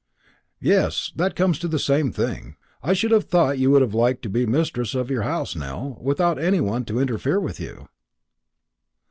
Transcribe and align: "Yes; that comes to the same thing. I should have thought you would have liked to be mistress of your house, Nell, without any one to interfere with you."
"Yes; 0.59 1.11
that 1.15 1.35
comes 1.35 1.59
to 1.59 1.67
the 1.67 1.77
same 1.77 2.11
thing. 2.11 2.55
I 2.81 2.93
should 2.93 3.11
have 3.11 3.25
thought 3.25 3.59
you 3.59 3.69
would 3.69 3.83
have 3.83 3.93
liked 3.93 4.23
to 4.23 4.29
be 4.31 4.47
mistress 4.47 4.95
of 4.95 5.11
your 5.11 5.21
house, 5.21 5.55
Nell, 5.55 5.99
without 6.01 6.39
any 6.39 6.59
one 6.59 6.85
to 6.85 6.99
interfere 6.99 7.39
with 7.39 7.59
you." 7.59 7.87